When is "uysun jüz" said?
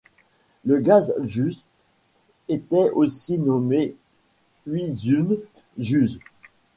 4.65-6.19